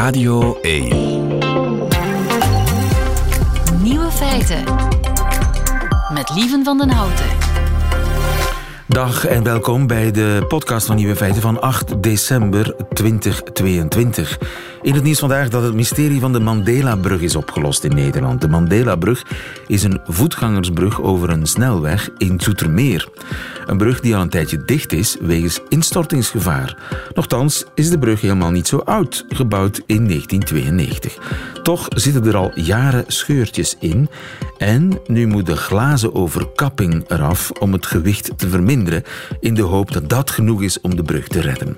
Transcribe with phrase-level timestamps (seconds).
[0.00, 0.88] Radio 1.
[3.82, 4.64] Nieuwe feiten.
[6.12, 7.26] Met Lieven van den Houten.
[8.86, 14.38] Dag en welkom bij de podcast van Nieuwe Feiten van 8 december 2022.
[14.82, 18.40] In het nieuws vandaag dat het mysterie van de Mandela-brug is opgelost in Nederland.
[18.40, 19.24] De Mandela-brug
[19.66, 23.08] is een voetgangersbrug over een snelweg in Zoetermeer.
[23.66, 26.76] Een brug die al een tijdje dicht is wegens instortingsgevaar.
[27.14, 31.18] Nochtans is de brug helemaal niet zo oud, gebouwd in 1992.
[31.62, 34.08] Toch zitten er al jaren scheurtjes in
[34.58, 39.02] en nu moet de glazen overkapping eraf om het gewicht te verminderen
[39.40, 41.76] in de hoop dat dat genoeg is om de brug te redden.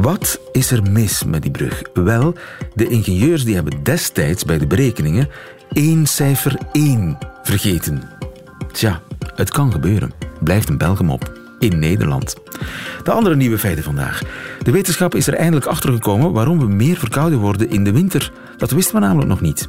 [0.00, 1.82] Wat is er mis met die brug?
[1.94, 2.34] Wel,
[2.74, 5.28] de ingenieurs die hebben destijds bij de berekeningen
[5.72, 8.02] één cijfer 1 vergeten.
[8.72, 9.02] Tja,
[9.34, 10.12] het kan gebeuren.
[10.42, 11.39] Blijft een Belgum op.
[11.60, 12.34] In Nederland.
[13.02, 14.22] De andere nieuwe feiten vandaag.
[14.62, 18.32] De wetenschap is er eindelijk achter gekomen waarom we meer verkouden worden in de winter.
[18.56, 19.68] Dat wisten we namelijk nog niet.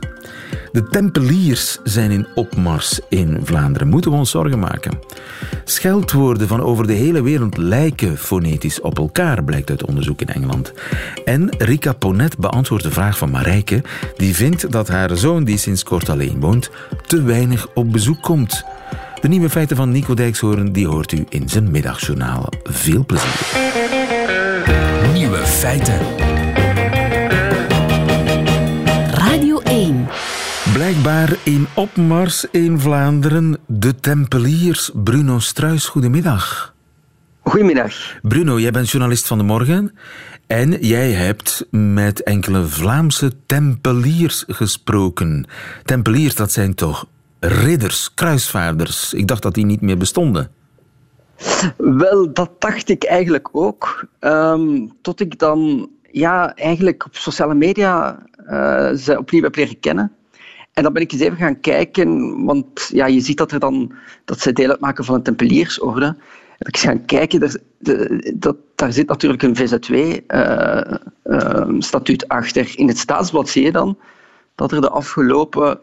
[0.71, 3.88] De Tempeliers zijn in opmars in Vlaanderen.
[3.88, 4.99] Moeten we ons zorgen maken?
[5.63, 10.73] Scheldwoorden van over de hele wereld lijken fonetisch op elkaar, blijkt uit onderzoek in Engeland.
[11.26, 13.84] En Rika Ponet beantwoordt de vraag van Marijke,
[14.16, 16.70] die vindt dat haar zoon, die sinds kort alleen woont,
[17.05, 18.63] te weinig op bezoek komt.
[19.22, 22.50] De nieuwe feiten van Nico Dijkshoorn die hoort u in zijn middagjournaal.
[22.64, 23.32] Veel plezier.
[25.13, 26.00] Nieuwe feiten.
[29.13, 30.08] Radio 1.
[30.74, 34.91] Blijkbaar in opmars in Vlaanderen de Tempeliers.
[34.94, 36.74] Bruno Struis, goedemiddag.
[37.41, 37.94] Goedemiddag.
[38.22, 39.98] Bruno, jij bent journalist van de morgen
[40.48, 45.46] en jij hebt met enkele Vlaamse tempeliers gesproken.
[45.84, 47.06] Tempeliers, dat zijn toch
[47.42, 49.14] ridders, kruisvaarders?
[49.14, 50.52] Ik dacht dat die niet meer bestonden.
[51.78, 54.06] Wel, dat dacht ik eigenlijk ook.
[54.20, 60.12] Ehm, tot ik dan ja, eigenlijk op sociale media uh, ze opnieuw heb leren kennen.
[60.74, 63.94] En dan ben ik eens even gaan kijken, want ja, je ziet dat, er dan,
[64.25, 66.16] dat ze deel uitmaken van een tempeliersorde.
[66.57, 72.74] Ik gaan kijken, daar, de, dat, daar zit natuurlijk een VZW-statuut uh, uh, achter.
[72.75, 73.97] In het staatsblad zie je dan
[74.56, 75.80] dat er de afgelopen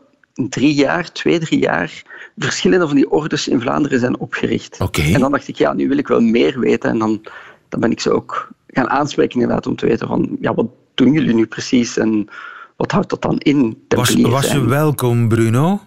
[0.48, 2.02] drie jaar, twee, drie jaar,
[2.36, 4.80] verschillende van die ordes in Vlaanderen zijn opgericht.
[4.80, 5.12] Okay.
[5.12, 6.90] En dan dacht ik, ja, nu wil ik wel meer weten.
[6.90, 7.20] En dan,
[7.68, 11.12] dan ben ik ze ook gaan aanspreken inderdaad om te weten van, ja, wat doen
[11.12, 12.28] jullie nu precies en
[12.76, 13.84] wat houdt dat dan in?
[13.88, 15.80] Was, was je welkom, Bruno?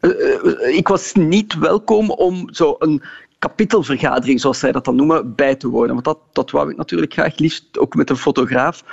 [0.00, 0.10] Uh,
[0.44, 3.02] uh, ik was niet welkom om zo een
[3.38, 5.92] kapitelvergadering, zoals zij dat dan noemen, bij te wonen.
[5.92, 8.84] Want dat, dat wou ik natuurlijk graag, liefst ook met een fotograaf,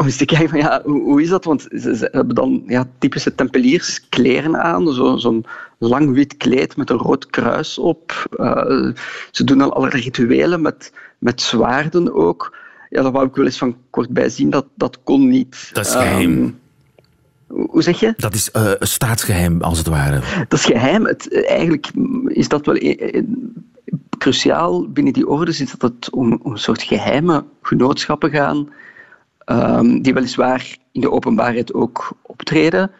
[0.00, 1.44] om eens te kijken van ja, hoe, hoe is dat?
[1.44, 5.40] Want ze, ze, hebben dan ja, typische tempelierskleren aan, zo'n zo
[5.78, 8.26] lang wit kleed met een rood kruis op.
[8.36, 8.92] Uh,
[9.30, 12.56] ze doen dan allerlei rituelen met, met zwaarden ook.
[12.90, 15.70] Ja, daar wou ik wel eens van kort bij zien, dat, dat kon niet.
[15.72, 16.30] Dat is geheim.
[16.30, 16.58] Um,
[17.46, 18.14] hoe zeg je?
[18.16, 20.20] Dat is uh, staatsgeheim, als het ware.
[20.48, 21.06] Dat is geheim.
[21.06, 21.90] Het, eigenlijk
[22.26, 22.78] is dat wel
[24.18, 28.68] cruciaal binnen die ordes, is dat het om, om een soort geheime genootschappen gaan,
[29.50, 32.90] um, die weliswaar in de openbaarheid ook optreden,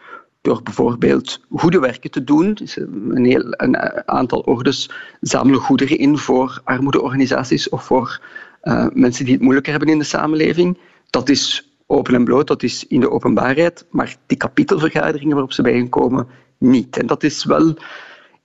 [0.41, 2.53] door bijvoorbeeld goede werken te doen.
[2.53, 3.77] Dus een, heel, een
[4.07, 4.89] aantal ordes
[5.21, 8.21] zamelen goederen in voor armoedeorganisaties of voor
[8.63, 10.77] uh, mensen die het moeilijker hebben in de samenleving.
[11.09, 15.61] Dat is open en bloot, dat is in de openbaarheid, maar die kapitelvergaderingen waarop ze
[15.61, 16.27] bijeenkomen,
[16.57, 16.97] niet.
[16.97, 17.77] En dat is wel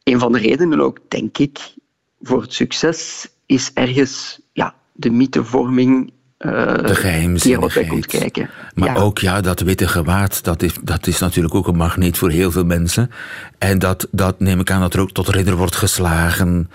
[0.02, 1.74] een van de redenen ook, denk ik,
[2.20, 6.12] voor het succes, is ergens ja, de mythevorming
[6.44, 7.88] de geheimzinnigheid.
[7.88, 8.50] komt kijken.
[8.74, 8.94] Maar ja.
[8.94, 12.50] ook ja, dat witte gewaad, dat is, dat is natuurlijk ook een magneet voor heel
[12.50, 13.10] veel mensen.
[13.58, 16.70] En dat, dat neem ik aan dat er ook tot ridder wordt geslagen.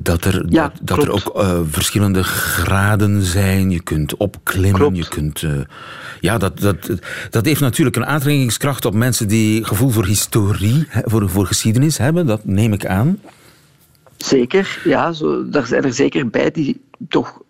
[0.00, 3.70] Dat er, ja, dat, dat er ook uh, verschillende graden zijn.
[3.70, 4.96] Je kunt opklimmen, klopt.
[4.96, 5.42] je kunt...
[5.42, 5.52] Uh,
[6.20, 6.90] ja, dat, dat,
[7.30, 12.26] dat heeft natuurlijk een aantrekkingskracht op mensen die gevoel voor historie, voor, voor geschiedenis hebben.
[12.26, 13.18] Dat neem ik aan.
[14.16, 15.12] Zeker, ja.
[15.12, 17.42] Zo, daar zijn er zeker bij die toch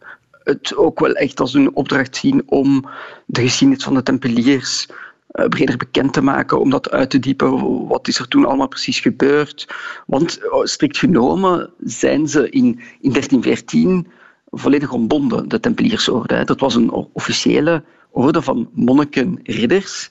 [0.45, 2.85] het ook wel echt als een opdracht zien om
[3.27, 4.89] de geschiedenis van de Tempeliers
[5.35, 7.87] uh, breder bekend te maken, om dat uit te diepen.
[7.87, 9.75] Wat is er toen allemaal precies gebeurd?
[10.07, 12.67] Want uh, strikt genomen zijn ze in,
[13.01, 14.07] in 1314
[14.51, 16.45] volledig ontbonden, de Tempeliersorde.
[16.45, 20.11] Dat was een officiële orde van monniken, ridders,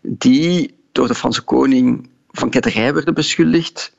[0.00, 3.96] die door de Franse koning van ketterij werden beschuldigd.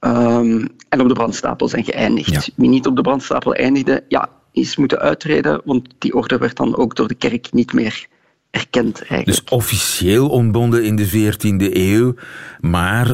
[0.00, 2.46] Um, en op de brandstapel zijn geëindigd.
[2.46, 2.52] Ja.
[2.56, 6.76] Wie niet op de brandstapel eindigde, ja, is moeten uittreden, want die orde werd dan
[6.76, 8.06] ook door de kerk niet meer
[8.50, 9.26] erkend eigenlijk.
[9.26, 12.14] Dus officieel ontbonden in de 14e eeuw,
[12.60, 13.12] maar uh,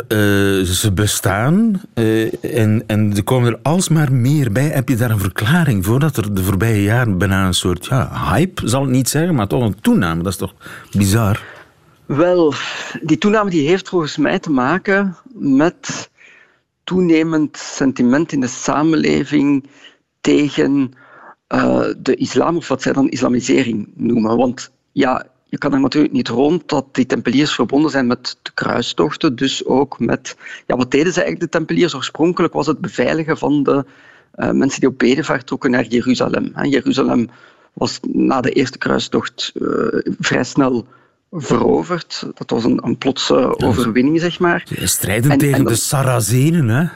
[0.63, 4.65] ze bestaan uh, en, en er komen er alsmaar meer bij.
[4.69, 8.31] Heb je daar een verklaring voor dat er de voorbije jaren bijna een soort ja,
[8.33, 10.23] hype, zal ik niet zeggen, maar toch een toename?
[10.23, 10.55] Dat is toch
[10.91, 11.43] bizar?
[12.07, 12.55] Wel,
[13.03, 16.11] die toename die heeft volgens mij te maken met
[16.85, 19.67] toenemend sentiment in de samenleving
[20.21, 20.95] tegen
[21.55, 24.37] uh, de islam, of wat zij dan islamisering noemen.
[24.37, 28.51] Want ja, je kan er natuurlijk niet rond dat die tempeliers verbonden zijn met de
[28.55, 30.37] kruistochten, dus ook met...
[30.67, 31.95] Ja, wat deden ze eigenlijk, de tempeliers?
[31.95, 33.85] Oorspronkelijk was het beveiligen van de
[34.37, 36.53] uh, mensen die op bedevaart trokken naar Jeruzalem.
[36.63, 37.29] Jeruzalem
[37.73, 39.69] was na de eerste kruistocht uh,
[40.19, 40.87] vrij snel
[41.31, 42.27] veroverd.
[42.35, 44.67] Dat was een, een plotse overwinning, zeg maar.
[44.83, 46.87] Strijden tegen en de Sarazenen, hè?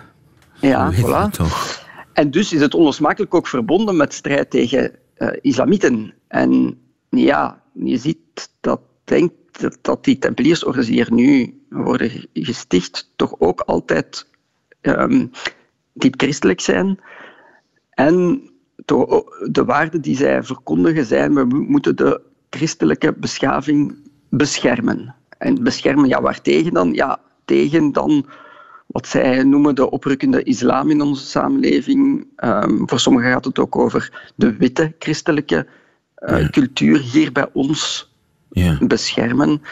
[0.68, 1.30] Ja, voilà.
[1.30, 1.84] Toch.
[2.16, 6.14] En dus is het onlosmakelijk ook verbonden met strijd tegen uh, islamieten.
[6.28, 6.78] En
[7.10, 9.32] ja, je ziet dat, denk,
[9.80, 14.26] dat die tempeliersorders die er nu worden gesticht, toch ook altijd
[14.82, 15.30] um,
[15.92, 16.98] diep christelijk zijn.
[17.90, 18.42] En
[19.50, 22.20] de waarden die zij verkondigen zijn, we moeten de
[22.50, 23.96] christelijke beschaving
[24.28, 25.14] beschermen.
[25.38, 26.92] En beschermen, ja, waartegen dan?
[26.92, 28.26] Ja, tegen dan
[28.86, 32.26] wat zij noemen de oprukkende islam in onze samenleving.
[32.36, 35.66] Um, voor sommigen gaat het ook over de witte christelijke
[36.18, 38.10] uh, cultuur hier bij ons
[38.50, 38.78] ja.
[38.80, 39.62] beschermen.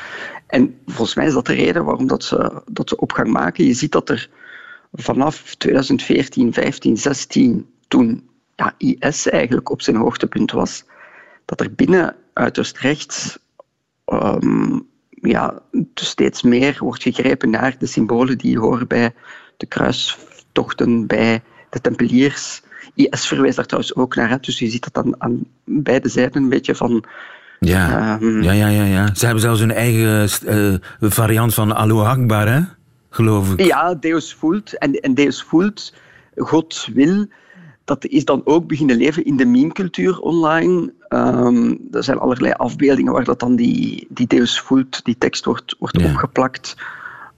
[0.47, 3.65] En volgens mij is dat de reden waarom dat ze, dat ze opgang maken.
[3.65, 4.31] Je ziet dat er
[4.93, 10.85] vanaf 2014, 15, 16, toen ja, IS eigenlijk op zijn hoogtepunt was,
[11.45, 13.39] dat er binnen uiterst rechts
[14.07, 14.89] um,
[15.25, 19.15] ja, dus steeds meer wordt gegrepen naar de symbolen die horen bij
[19.57, 22.63] de kruistochten, bij de tempeliers.
[22.95, 24.41] IS verwijst daar trouwens ook naar.
[24.41, 27.05] Dus je ziet dat dan aan beide zijden een beetje van...
[27.61, 29.15] Ja, um, ja, ja, ja, ja.
[29.15, 32.61] Ze hebben zelfs hun eigen uh, variant van Allahu Akbar, hè?
[33.15, 33.67] geloof ik.
[33.67, 34.79] Ja, Deus vult.
[34.79, 35.95] En, en Deus vult,
[36.37, 37.27] God wil
[37.85, 40.93] dat is dan ook beginnen leven in de meme-cultuur online.
[41.09, 45.77] Um, er zijn allerlei afbeeldingen waar dat dan die, die Deus voelt, die tekst wordt,
[45.79, 46.77] wordt opgeplakt.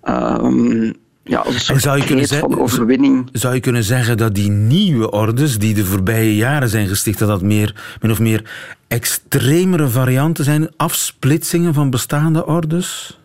[0.04, 3.28] Um, ja, als een soort zou je kunnen zeggen, van overwinning.
[3.32, 7.28] Zou je kunnen zeggen dat die nieuwe ordes, die de voorbije jaren zijn gesticht, dat
[7.28, 8.50] dat meer, min of meer
[8.88, 13.18] extremere varianten zijn, afsplitsingen van bestaande ordes?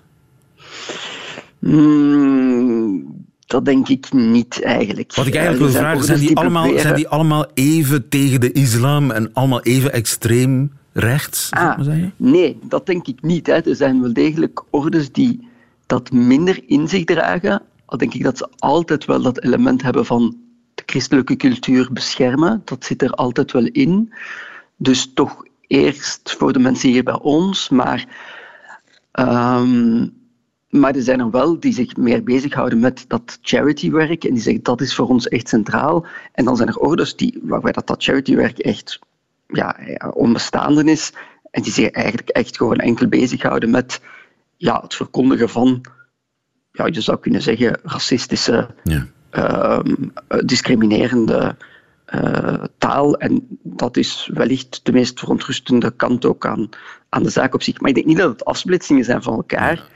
[1.60, 5.16] Hmm, dat denk ik niet eigenlijk.
[5.16, 9.12] Wat ik eigenlijk wil vragen, zijn die, allemaal, zijn die allemaal even tegen de islam
[9.12, 11.48] en allemaal even extreem rechts?
[11.50, 11.80] Ah,
[12.18, 13.48] nee, dat denk ik niet.
[13.48, 13.54] Hè.
[13.54, 15.48] Er zijn wel degelijk ordes die
[15.86, 17.62] dat minder in zich dragen.
[17.86, 20.38] Al denk ik dat ze altijd wel dat element hebben van
[20.76, 22.62] de christelijke cultuur beschermen.
[22.66, 24.14] Dat zit er altijd wel in.
[24.78, 28.06] Dus toch eerst voor de mensen hier bij ons, maar...
[29.20, 30.20] Um,
[30.72, 34.64] maar er zijn er wel die zich meer bezighouden met dat charitywerk en die zeggen
[34.64, 36.06] dat is voor ons echt centraal.
[36.32, 39.00] En dan zijn er orders die, waarbij dat, dat charitywerk echt
[39.48, 39.78] ja,
[40.14, 41.14] onbestaande is
[41.52, 44.02] en die zich eigenlijk echt gewoon enkel bezighouden met
[44.58, 45.82] ja, het verkondigen van,
[46.72, 49.08] ja, je zou kunnen zeggen, racistische, ja.
[49.32, 49.80] uh,
[50.46, 51.56] discriminerende
[52.16, 53.18] uh, taal.
[53.18, 56.70] En dat is wellicht de meest verontrustende kant ook aan,
[57.10, 57.80] aan de zaak op zich.
[57.80, 59.88] Maar ik denk niet dat het afsplitsingen zijn van elkaar.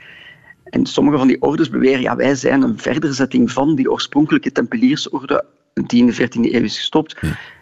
[0.70, 5.44] En sommige van die ordes beweren, ja, wij zijn een verderzetting van die oorspronkelijke tempeliersorde
[5.72, 7.16] die in de 14e eeuw is gestopt.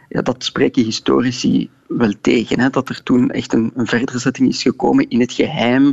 [0.09, 0.23] Ja.
[0.23, 5.09] dat spreken historici wel tegen, hè, dat er toen echt een, een verderzetting is gekomen
[5.09, 5.93] in het geheim,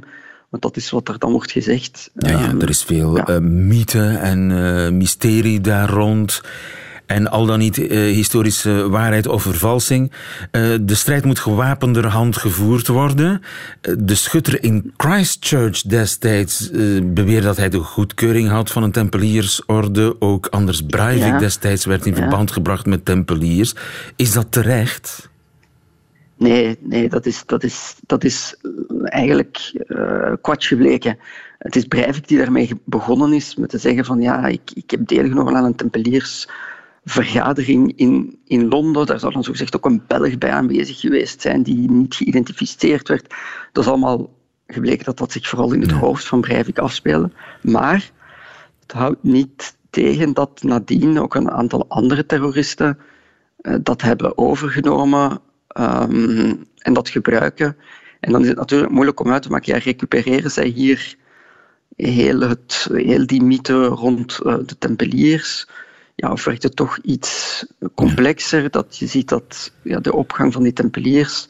[0.50, 2.12] want dat is wat er dan wordt gezegd.
[2.14, 3.30] Ja, ja er is veel ja.
[3.30, 6.42] uh, mythe en uh, mysterie daar rond
[7.14, 10.12] en al dan niet uh, historische waarheid of vervalsing.
[10.52, 13.42] Uh, de strijd moet gewapenderhand gevoerd worden.
[13.82, 16.70] Uh, de schutter in Christchurch destijds
[17.04, 20.16] beweerde dat hij de goedkeuring had van een tempeliersorde.
[20.20, 21.40] Ook Anders Breivik ja.
[21.40, 23.76] destijds werd in verband gebracht met tempeliers.
[24.16, 25.30] Is dat terecht?
[26.38, 28.56] Nee, nee dat, is, dat, is, dat is
[29.04, 31.18] eigenlijk uh, kwats gebleken.
[31.58, 35.08] Het is Breivik die daarmee begonnen is met te zeggen van ja, ik, ik heb
[35.08, 36.48] deelgenomen aan een tempeliers
[37.04, 39.06] vergadering in, in Londen.
[39.06, 43.34] Daar zou dan zogezegd ook een Belg bij aanwezig geweest zijn die niet geïdentificeerd werd.
[43.72, 44.30] Dat is allemaal
[44.68, 47.32] gebleken dat dat zich vooral in het hoofd van Breivik afspeelde.
[47.62, 48.12] Maar
[48.80, 52.98] het houdt niet tegen dat nadien ook een aantal andere terroristen
[53.62, 55.40] uh, dat hebben overgenomen
[55.80, 57.78] um, en dat gebruiken.
[58.20, 61.16] En dan is het natuurlijk moeilijk om uit te maken, ja, recupereren zij hier
[61.96, 65.68] heel, het, heel die mythe rond uh, de tempeliers?
[66.16, 67.66] Ja, of werkt het toch iets
[67.96, 68.70] complexer?
[68.70, 71.48] Dat je ziet dat ja, de opgang van die tempeliers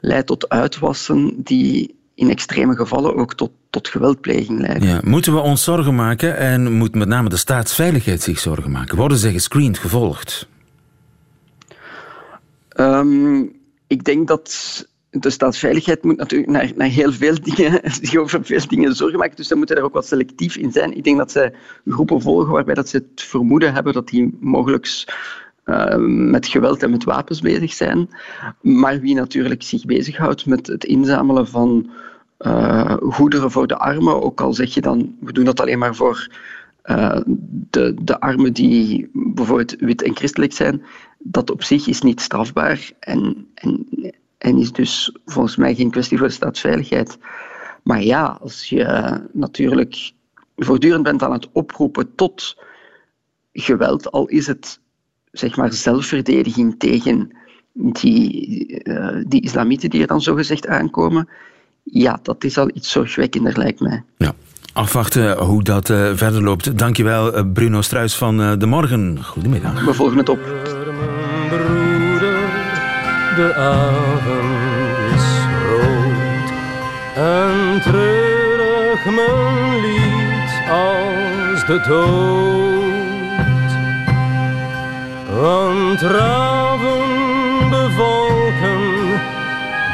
[0.00, 4.88] leidt tot uitwassen die in extreme gevallen ook tot, tot geweldpleging leiden.
[4.88, 5.00] Ja.
[5.04, 8.96] Moeten we ons zorgen maken en moet met name de staatsveiligheid zich zorgen maken?
[8.96, 10.48] Worden ze gescreend, gevolgd?
[12.76, 13.52] Um,
[13.86, 14.86] ik denk dat
[15.20, 19.36] de staatsveiligheid moet natuurlijk naar, naar heel veel dingen, zich over veel dingen zorgen maken,
[19.36, 20.96] dus ze moeten daar ook wat selectief in zijn.
[20.96, 21.54] Ik denk dat zij
[21.86, 25.04] groepen volgen waarbij dat ze het vermoeden hebben dat die mogelijk
[25.64, 25.96] uh,
[26.30, 28.08] met geweld en met wapens bezig zijn.
[28.60, 31.90] Maar wie natuurlijk zich bezighoudt met het inzamelen van
[32.38, 35.94] uh, goederen voor de armen, ook al zeg je dan, we doen dat alleen maar
[35.94, 36.28] voor
[36.84, 37.20] uh,
[37.70, 40.82] de, de armen die bijvoorbeeld wit en christelijk zijn,
[41.18, 43.86] dat op zich is niet strafbaar en, en,
[44.44, 47.18] en is dus volgens mij geen kwestie voor de staatsveiligheid.
[47.82, 50.12] Maar ja, als je natuurlijk
[50.56, 52.56] voortdurend bent aan het oproepen tot
[53.52, 54.80] geweld, al is het
[55.32, 57.30] zeg maar zelfverdediging tegen
[57.72, 61.28] die, uh, die islamieten die er dan zogezegd aankomen,
[61.82, 64.02] ja, dat is al iets zorgwekkender, lijkt mij.
[64.16, 64.34] Ja.
[64.72, 66.78] Afwachten hoe dat uh, verder loopt.
[66.78, 69.24] Dankjewel, uh, Bruno Struis van uh, De Morgen.
[69.24, 69.84] Goedemiddag.
[69.84, 70.73] We volgen het op.
[73.34, 75.26] De avond is
[75.68, 76.50] rood
[77.14, 82.84] en treurig mijn lied als de dood.
[85.40, 88.82] Want raven bevolken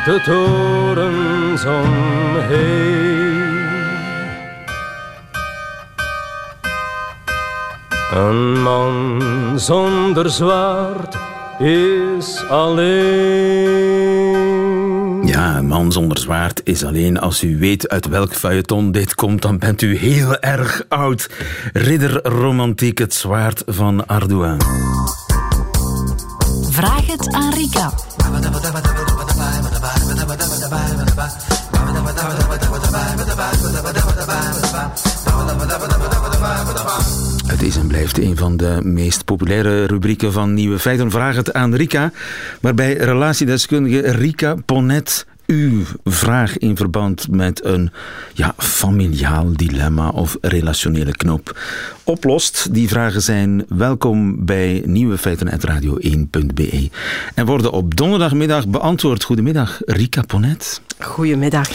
[0.05, 3.11] de torens omheen.
[8.15, 9.23] Een man
[9.57, 11.20] zonder zwaard
[11.61, 12.91] is alleen.
[15.27, 17.21] Ja, een man zonder zwaard is alleen.
[17.21, 21.31] Als u weet uit welk feuilleton dit komt, dan bent u heel erg oud.
[21.73, 24.61] Ridder Romantiek, het zwaard van Ardoin.
[26.71, 27.93] Vraag het aan Rika.
[37.91, 41.11] Blijft een van de meest populaire rubrieken van Nieuwe Feiten.
[41.11, 42.13] Vraag het aan Rika,
[42.61, 47.91] waarbij relatiedeskundige Rika Ponet uw vraag in verband met een
[48.35, 51.59] ja, familiaal dilemma of relationele knop
[52.05, 52.75] oplost.
[52.75, 56.91] Die vragen zijn welkom bij nieuwefeiten.radio1.be
[57.35, 59.25] en worden op donderdagmiddag beantwoord.
[59.25, 60.81] Goedemiddag, Rika Ponet.
[60.99, 61.69] Goedemiddag.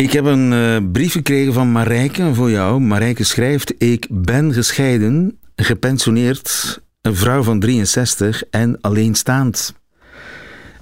[0.00, 2.80] Ik heb een uh, brief gekregen van Marijke voor jou.
[2.80, 9.74] Marijke schrijft: Ik ben gescheiden, gepensioneerd, een vrouw van 63 en alleenstaand.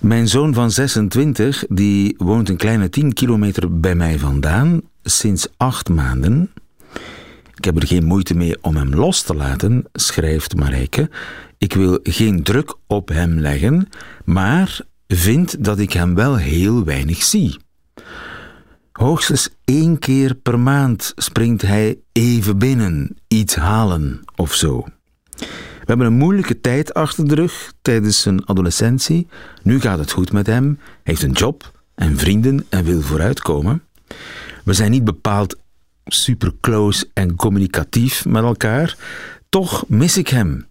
[0.02, 5.88] Mijn zoon van 26, die woont een kleine 10 kilometer bij mij vandaan, sinds acht
[5.88, 6.50] maanden.
[7.54, 11.10] Ik heb er geen moeite mee om hem los te laten, schrijft Marijke.
[11.56, 13.88] Ik wil geen druk op hem leggen,
[14.24, 17.56] maar vind dat ik hem wel heel weinig zie.
[18.98, 24.84] Hoogstens één keer per maand springt hij even binnen, iets halen of zo.
[25.38, 29.26] We hebben een moeilijke tijd achter de rug tijdens zijn adolescentie.
[29.62, 30.78] Nu gaat het goed met hem.
[30.80, 33.82] Hij heeft een job en vrienden en wil vooruitkomen.
[34.64, 35.56] We zijn niet bepaald
[36.04, 38.96] super close en communicatief met elkaar.
[39.48, 40.66] Toch mis ik hem.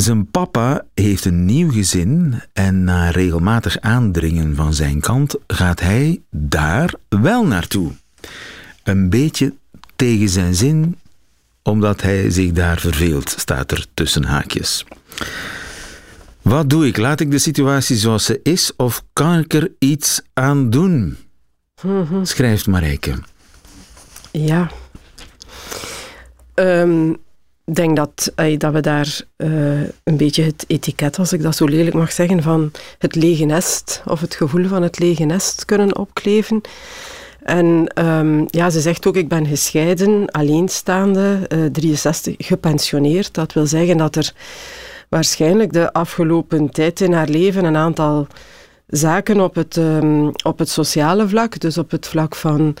[0.00, 6.20] Zijn papa heeft een nieuw gezin en na regelmatig aandringen van zijn kant gaat hij
[6.30, 7.92] daar wel naartoe.
[8.82, 9.54] Een beetje
[9.96, 10.98] tegen zijn zin,
[11.62, 14.84] omdat hij zich daar verveelt, staat er tussen haakjes.
[16.42, 16.96] Wat doe ik?
[16.96, 21.16] Laat ik de situatie zoals ze is of kan ik er iets aan doen?
[22.22, 23.14] Schrijft Marijke.
[24.30, 24.70] Ja.
[26.54, 27.16] Um,
[27.64, 31.94] denk dat, dat we daar uh, een beetje het etiket, als ik dat zo lelijk
[31.94, 36.60] mag zeggen, van het lege nest of het gevoel van het lege nest kunnen opkleven.
[37.42, 43.34] En um, ja, ze zegt ook, ik ben gescheiden, alleenstaande, uh, 63, gepensioneerd.
[43.34, 44.32] Dat wil zeggen dat er
[45.08, 48.26] waarschijnlijk de afgelopen tijd in haar leven een aantal
[48.86, 52.74] zaken op het, um, op het sociale vlak, dus op het vlak van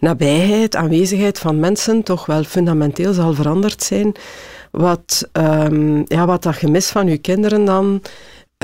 [0.00, 4.12] nabijheid, aanwezigheid van mensen toch wel fundamenteel zal veranderd zijn.
[4.70, 8.02] Wat, um, ja, wat dat gemis van uw kinderen dan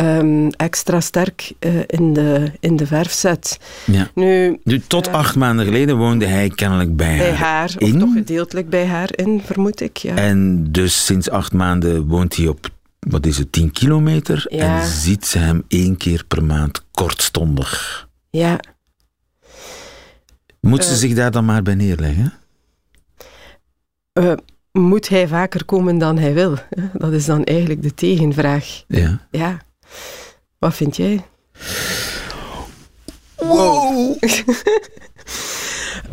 [0.00, 3.58] um, extra sterk uh, in, de, in de verf zet.
[3.84, 4.10] Ja.
[4.14, 7.94] Nu, nu, tot uh, acht maanden geleden woonde hij kennelijk bij, bij haar, in.
[7.94, 9.96] Of toch gedeeltelijk bij haar in, vermoed ik.
[9.96, 10.14] Ja.
[10.14, 14.46] En dus sinds acht maanden woont hij op, wat is het, 10 kilometer?
[14.48, 14.80] Ja.
[14.80, 18.08] En ziet ze hem één keer per maand kortstondig.
[18.30, 18.60] Ja.
[20.66, 22.32] Moet ze uh, zich daar dan maar bij neerleggen?
[24.18, 24.32] Uh,
[24.72, 26.54] moet hij vaker komen dan hij wil?
[26.92, 28.84] Dat is dan eigenlijk de tegenvraag.
[28.88, 29.26] Ja.
[29.30, 29.58] Ja.
[30.58, 31.24] Wat vind jij?
[33.36, 34.16] Wow.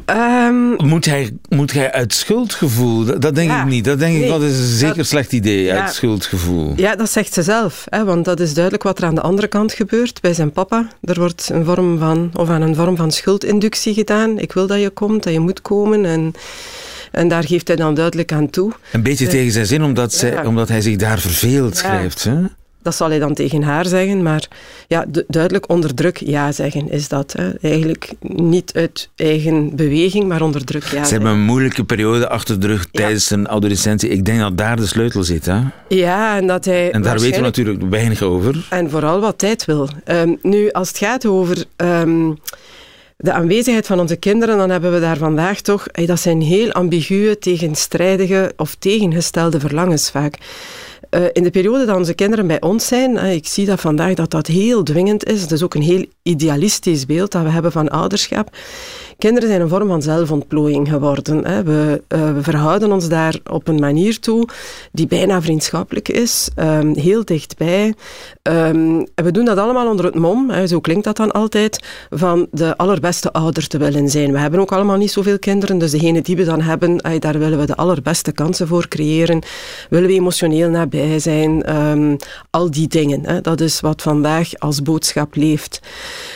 [0.06, 3.06] Ehm, Moet hij, moet hij uit schuldgevoel?
[3.06, 3.62] Dat, dat denk Ja.
[3.62, 3.86] ik niet.
[3.86, 5.82] Dat denk ik, dat is een zeker dat- slecht idee, Ja.
[5.84, 6.74] uit schuldgevoel.
[6.76, 7.84] ja, dat zegt ze zelf.
[7.90, 10.88] Hè, want dat is duidelijk wat er aan de andere kant gebeurt bij zijn papa.
[11.02, 14.40] Er wordt een vorm van, of aan een vorm van schuldinductie gedaan.
[14.40, 16.06] Ik wil dat je komt, dat je moet komen.
[16.06, 16.34] En,
[17.12, 18.72] en daar geeft hij dan duidelijk aan toe.
[18.92, 20.46] Een beetje tegen zijn zin, omdat, zij, Ja.
[20.46, 22.50] omdat hij zich daar verveelt, schrijft ze.
[22.84, 24.48] Dat zal hij dan tegen haar zeggen, maar
[24.88, 27.34] ja, du- duidelijk onder druk ja zeggen is dat.
[27.38, 27.52] Hè.
[27.62, 31.14] Eigenlijk niet uit eigen beweging, maar onder druk ja Ze zeggen.
[31.14, 34.10] hebben een moeilijke periode achter de rug tijdens zijn adolescentie.
[34.10, 35.46] Ik denk dat daar de sleutel zit.
[35.46, 35.60] Hè?
[35.88, 38.68] Ja, en dat hij En daar weten we natuurlijk weinig over.
[38.70, 39.90] En vooral wat tijd wil.
[40.06, 42.32] Ehm, nu, als het gaat over ehm,
[43.18, 45.88] de aanwezigheid van onze kinderen, dan hebben we daar vandaag toch...
[45.88, 50.38] Dat zijn heel ambiguë, tegenstrijdige of tegengestelde verlangens vaak.
[51.10, 54.32] Eh, in de periode dat onze kinderen bij ons zijn, ik zie dat vandaag dat
[54.32, 55.42] dat heel dwingend is.
[55.42, 58.56] Het is ook een heel idealistisch beeld dat we hebben van ouderschap.
[59.18, 61.46] Kinderen zijn een vorm van zelfontplooiing geworden.
[61.46, 61.64] Hè.
[61.64, 64.48] We, eh, we verhouden ons daar op een manier toe
[64.92, 67.94] die bijna vriendschappelijk is, ehm, heel dichtbij.
[68.42, 71.80] En we doen dat allemaal onder het mom, hè, zo klinkt dat dan altijd,
[72.10, 74.32] van de allerbeste ouder te willen zijn.
[74.32, 77.60] We hebben ook allemaal niet zoveel kinderen, dus degene die we dan hebben, daar willen
[77.60, 79.42] we de allerbeste kansen voor creëren.
[79.90, 82.16] Willen we emotioneel nabij zijn, ehm,
[82.50, 83.26] al die dingen.
[83.26, 83.42] Hè.
[83.42, 85.80] Dat is wat vandaag als boodschap leeft.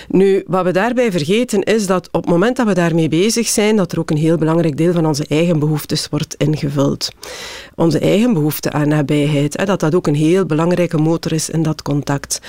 [0.08, 3.76] Nu, wat we daarbij vergeten is dat op het moment dat we daarmee bezig zijn,
[3.76, 7.10] dat er ook een heel belangrijk deel van onze eigen behoeftes wordt ingevuld.
[7.76, 11.64] Onze eigen behoefte aan nabijheid, hè, dat dat ook een heel belangrijke motor is in
[11.64, 12.42] dat contact.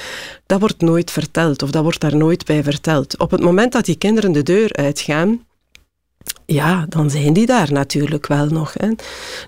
[0.46, 3.18] Dat wordt nooit verteld of dat wordt daar nooit bij verteld.
[3.18, 5.46] Op het moment dat die kinderen de deur uitgaan,
[6.46, 8.74] ja, dan zijn die daar natuurlijk wel nog.
[8.76, 8.88] Hè.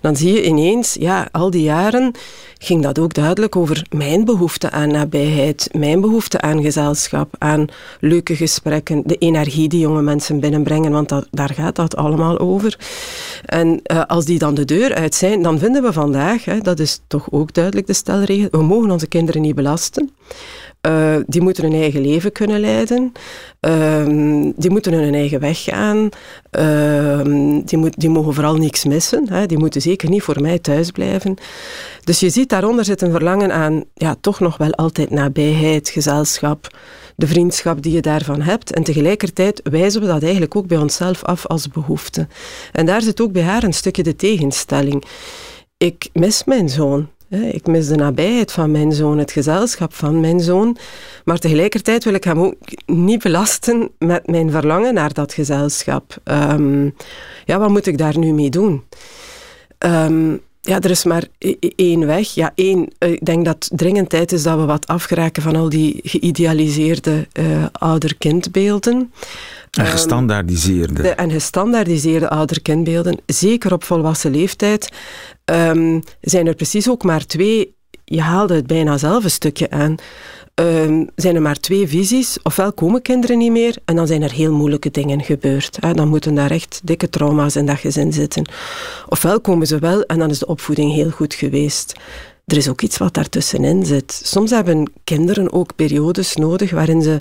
[0.00, 2.14] Dan zie je ineens, ja, al die jaren
[2.58, 7.66] ging dat ook duidelijk over mijn behoefte aan nabijheid, mijn behoefte aan gezelschap, aan
[8.00, 12.78] leuke gesprekken, de energie die jonge mensen binnenbrengen, want dat, daar gaat dat allemaal over.
[13.44, 16.78] En eh, als die dan de deur uit zijn, dan vinden we vandaag, hè, dat
[16.78, 20.10] is toch ook duidelijk de stelregel, we mogen onze kinderen niet belasten.
[20.86, 23.12] Uh, die moeten hun eigen leven kunnen leiden.
[23.60, 26.08] Uh, die moeten hun eigen weg gaan.
[26.58, 27.20] Uh,
[27.64, 29.28] die, moet, die mogen vooral niks missen.
[29.28, 29.46] Hè.
[29.46, 31.36] Die moeten zeker niet voor mij thuis blijven.
[32.04, 36.76] Dus je ziet daaronder zit een verlangen aan ja, toch nog wel altijd nabijheid, gezelschap,
[37.16, 38.72] de vriendschap die je daarvan hebt.
[38.72, 42.26] En tegelijkertijd wijzen we dat eigenlijk ook bij onszelf af als behoefte.
[42.72, 45.04] En daar zit ook bij haar een stukje de tegenstelling.
[45.76, 47.08] Ik mis mijn zoon.
[47.30, 50.76] Ik mis de nabijheid van mijn zoon, het gezelschap van mijn zoon.
[51.24, 52.54] Maar tegelijkertijd wil ik hem ook
[52.86, 56.16] niet belasten met mijn verlangen naar dat gezelschap.
[56.24, 56.94] Um,
[57.44, 58.82] ja, wat moet ik daar nu mee doen?
[59.78, 61.24] Um, ja, er is maar
[61.76, 62.28] één weg.
[62.28, 65.68] Ja, één, ik denk dat het dringend tijd is dat we wat afgeraken van al
[65.68, 69.12] die geïdealiseerde uh, ouder-kindbeelden.
[69.70, 71.02] En gestandaardiseerde.
[71.02, 74.92] De, en gestandaardiseerde ouder-kindbeelden, zeker op volwassen leeftijd,
[75.44, 77.74] um, zijn er precies ook maar twee.
[78.04, 79.94] Je haalde het bijna zelf een stukje aan.
[80.54, 82.38] Um, zijn er maar twee visies.
[82.42, 85.76] Ofwel komen kinderen niet meer en dan zijn er heel moeilijke dingen gebeurd.
[85.80, 85.94] Hè.
[85.94, 88.50] Dan moeten daar echt dikke trauma's in dat gezin zitten.
[89.08, 91.94] Ofwel komen ze wel en dan is de opvoeding heel goed geweest.
[92.50, 94.20] Er is ook iets wat daartussenin zit.
[94.24, 97.20] Soms hebben kinderen ook periodes nodig waarin ze,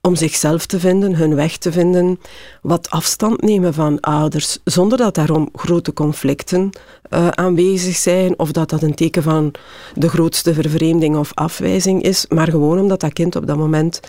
[0.00, 2.20] om zichzelf te vinden, hun weg te vinden,
[2.62, 6.70] wat afstand nemen van ouders, zonder dat daarom grote conflicten
[7.10, 9.54] uh, aanwezig zijn of dat dat een teken van
[9.94, 14.00] de grootste vervreemding of afwijzing is, maar gewoon omdat dat kind op dat moment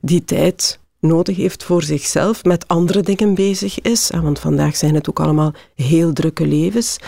[0.00, 4.10] die tijd nodig heeft voor zichzelf, met andere dingen bezig is.
[4.22, 6.98] Want vandaag zijn het ook allemaal heel drukke levens.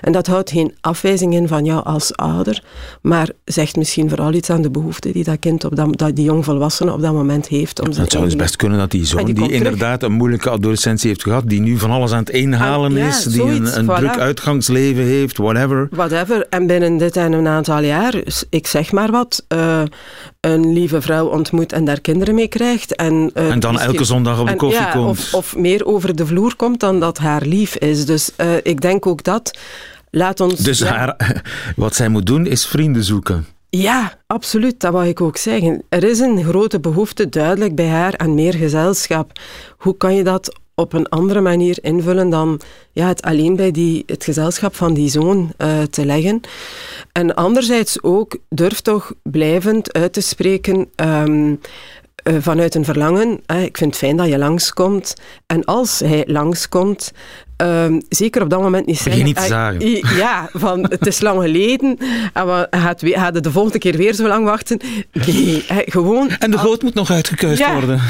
[0.00, 2.62] En dat houdt geen afwijzing in van jou als ouder,
[3.02, 6.92] maar zegt misschien vooral iets aan de behoefte die dat kind, op dat, die jongvolwassene
[6.92, 7.80] op dat moment heeft.
[7.80, 10.50] Om ja, het zou dus best kunnen dat die zoon, die, die inderdaad een moeilijke
[10.50, 13.74] adolescentie heeft gehad, die nu van alles aan het inhalen ah, ja, is, die zoiets,
[13.74, 13.98] een, een voilà.
[13.98, 15.88] druk uitgangsleven heeft, whatever.
[15.90, 16.46] Whatever.
[16.50, 18.14] En binnen dit en een aantal jaar,
[18.50, 19.82] ik zeg maar wat, uh,
[20.40, 22.94] een lieve vrouw ontmoet en daar kinderen mee krijgt.
[22.94, 25.08] En, uh, en dan elke zondag op de en, koffie ja, komt.
[25.08, 28.06] Of, of, meer over de vloer komt dan dat haar lief is.
[28.06, 29.58] Dus uh, ik denk ook dat.
[30.10, 30.86] Laat ons, dus ja.
[30.86, 31.42] haar,
[31.76, 33.46] wat zij moet doen is vrienden zoeken.
[33.70, 34.80] Ja, absoluut.
[34.80, 35.82] Dat wou ik ook zeggen.
[35.88, 39.32] Er is een grote behoefte duidelijk bij haar aan meer gezelschap.
[39.76, 42.60] Hoe kan je dat op een andere manier invullen dan
[42.92, 46.40] ja, het alleen bij die, het gezelschap van die zoon uh, te leggen.
[47.12, 51.56] En anderzijds ook durf toch blijvend uit te spreken um, uh,
[52.38, 53.40] vanuit een verlangen.
[53.46, 55.14] Ik vind het fijn dat je langskomt.
[55.46, 57.12] En als hij langskomt,
[57.62, 59.24] Um, zeker op dat moment niet zeggen.
[59.24, 60.16] niet te zagen.
[60.16, 61.98] Ja, van het is lang geleden.
[62.32, 64.80] En we gaat, gaat de volgende keer weer zo lang wachten.
[65.12, 66.30] Nee, gewoon.
[66.30, 67.72] En de goot moet nog uitgekuist ja.
[67.72, 68.00] worden.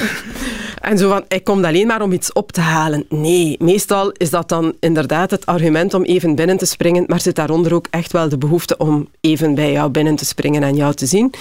[0.81, 3.05] En zo van, hij komt alleen maar om iets op te halen.
[3.09, 7.35] Nee, meestal is dat dan inderdaad het argument om even binnen te springen, maar zit
[7.35, 10.95] daaronder ook echt wel de behoefte om even bij jou binnen te springen en jou
[10.95, 11.35] te zien.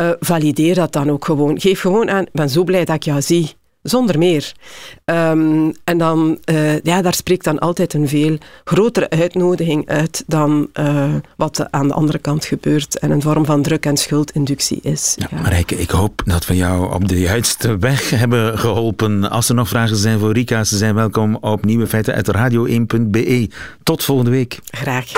[0.00, 1.60] Uh, valideer dat dan ook gewoon.
[1.60, 3.54] Geef gewoon aan, ik ben zo blij dat ik jou zie.
[3.82, 4.52] Zonder meer.
[5.04, 10.68] Um, en dan, uh, ja, daar spreekt dan altijd een veel grotere uitnodiging uit dan
[10.74, 15.14] uh, wat aan de andere kant gebeurt en een vorm van druk- en schuldinductie is.
[15.16, 15.40] Ja, ja.
[15.42, 19.30] Marijke, ik hoop dat we jou op de juiste weg hebben geholpen.
[19.30, 23.50] Als er nog vragen zijn voor Rika, ze zijn welkom op Nieuwe Feiten uit radio1.be.
[23.82, 24.58] Tot volgende week.
[24.70, 25.12] Graag.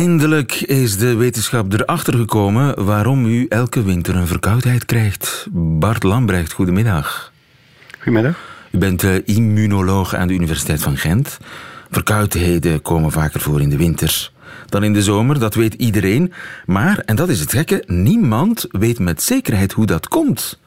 [0.00, 5.46] Eindelijk is de wetenschap erachter gekomen waarom u elke winter een verkoudheid krijgt.
[5.52, 7.32] Bart Lambrecht, goedemiddag.
[7.96, 8.38] Goedemiddag.
[8.70, 11.38] U bent uh, immunoloog aan de Universiteit van Gent.
[11.90, 14.30] Verkoudheden komen vaker voor in de winter
[14.66, 16.32] dan in de zomer, dat weet iedereen.
[16.66, 20.60] Maar, en dat is het gekke, niemand weet met zekerheid hoe dat komt.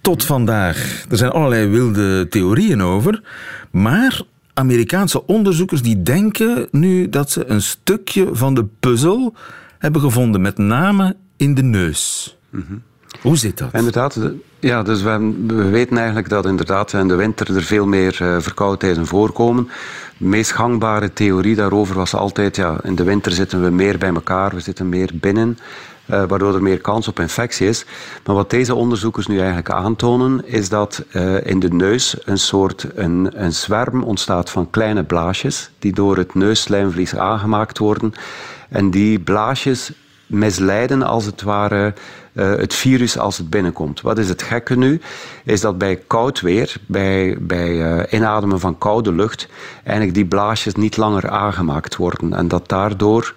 [0.00, 1.04] Tot vandaag.
[1.10, 3.22] Er zijn allerlei wilde theorieën over.
[3.70, 4.22] Maar
[4.54, 9.34] Amerikaanse onderzoekers die denken nu dat ze een stukje van de puzzel
[9.78, 12.36] hebben gevonden, met name in de neus.
[12.50, 12.82] Mm -hmm.
[13.20, 13.68] Hoe zit dat?
[13.72, 14.18] Inderdaad,
[14.58, 18.36] ja, dus we, we, weten eigenlijk dat inderdaad in de winter er veel meer uh,
[18.40, 19.68] verkoudheden voorkomen.
[20.16, 24.12] De meest gangbare theorie daarover was altijd, ja, in de winter zitten we meer bij
[24.14, 25.58] elkaar, we zitten meer binnen.
[26.06, 27.84] Uh, waardoor er meer kans op infectie is.
[28.24, 32.86] Maar wat deze onderzoekers nu eigenlijk aantonen, is dat uh, in de neus een soort
[32.94, 38.12] een, een zwerm ontstaat van kleine blaasjes, die door het neusslijmvlies aangemaakt worden.
[38.68, 39.92] En die blaasjes
[40.26, 41.94] misleiden als het ware
[42.32, 44.00] uh, het virus als het binnenkomt.
[44.00, 45.00] Wat is het gekke nu?
[45.44, 49.48] Is dat bij koud weer, bij, bij inademen van koude lucht,
[49.84, 52.32] eigenlijk die blaasjes niet langer aangemaakt worden.
[52.32, 53.32] En dat daardoor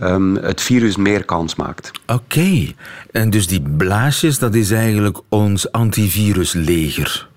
[0.00, 1.90] um, het virus meer kans maakt.
[2.06, 2.76] Oké, okay.
[3.10, 7.30] en dus die blaasjes, dat is eigenlijk ons antivirusleger.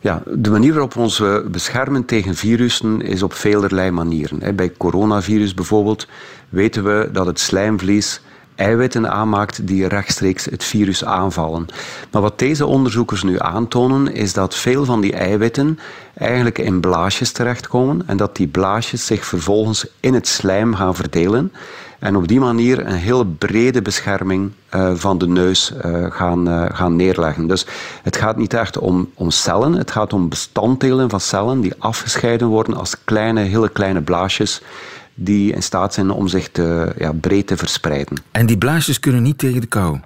[0.00, 4.56] Ja, de manier waarop we ons beschermen tegen virussen is op velerlei manieren.
[4.56, 6.08] Bij coronavirus bijvoorbeeld
[6.48, 8.20] weten we dat het slijmvlies
[8.56, 11.66] eiwitten aanmaakt die rechtstreeks het virus aanvallen.
[12.10, 15.78] Maar wat deze onderzoekers nu aantonen, is dat veel van die eiwitten
[16.14, 21.52] eigenlijk in blaasjes terechtkomen en dat die blaasjes zich vervolgens in het slijm gaan verdelen
[21.98, 26.64] en op die manier een heel brede bescherming uh, van de neus uh, gaan, uh,
[26.68, 27.46] gaan neerleggen.
[27.46, 27.66] Dus
[28.02, 32.48] het gaat niet echt om, om cellen, het gaat om bestanddelen van cellen die afgescheiden
[32.48, 34.62] worden als kleine, hele kleine blaasjes
[35.18, 38.16] die in staat zijn om zich te, ja, breed te verspreiden.
[38.30, 40.00] En die blaasjes kunnen niet tegen de kou?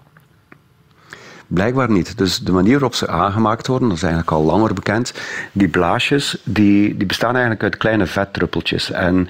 [1.46, 2.18] Blijkbaar niet.
[2.18, 5.14] Dus de manier waarop ze aangemaakt worden, dat is eigenlijk al langer bekend.
[5.52, 8.90] Die blaasjes die, die bestaan eigenlijk uit kleine vetdruppeltjes.
[8.90, 9.28] En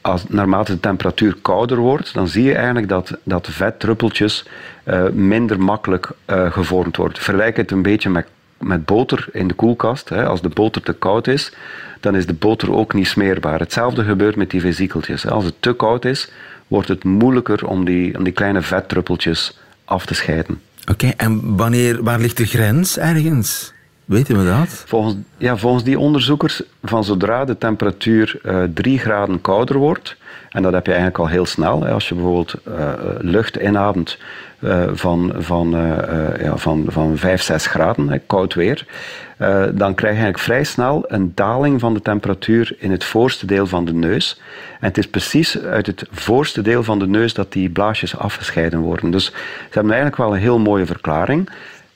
[0.00, 4.44] als, naarmate de temperatuur kouder wordt, dan zie je eigenlijk dat, dat vetdruppeltjes
[4.84, 7.22] uh, minder makkelijk uh, gevormd worden.
[7.22, 8.26] Vergelijk het een beetje met,
[8.58, 10.08] met boter in de koelkast.
[10.08, 10.26] Hè.
[10.26, 11.52] Als de boter te koud is,
[12.02, 13.58] dan is de boter ook niet smeerbaar.
[13.58, 15.26] Hetzelfde gebeurt met die vesiekeltjes.
[15.26, 16.30] Als het te koud is,
[16.68, 20.60] wordt het moeilijker om die, om die kleine vetdruppeltjes af te scheiden.
[20.80, 23.72] Oké, okay, en wanneer, waar ligt de grens ergens?
[24.04, 24.84] Weten we dat?
[24.86, 30.16] Volgens, ja, volgens die onderzoekers, van zodra de temperatuur uh, 3 graden kouder wordt,
[30.52, 34.18] en dat heb je eigenlijk al heel snel, als je bijvoorbeeld uh, lucht inademt
[34.60, 35.70] uh, van, van,
[36.40, 38.86] ja, van, van 5, 6 graden, koud weer,
[39.72, 43.66] dan krijg je eigenlijk vrij snel een daling van de temperatuur in het voorste deel
[43.66, 44.40] van de neus.
[44.80, 48.80] En het is precies uit het voorste deel van de neus dat die blaasjes afgescheiden
[48.80, 49.10] worden.
[49.10, 49.32] Dus ze
[49.70, 51.50] hebben eigenlijk wel een heel mooie verklaring.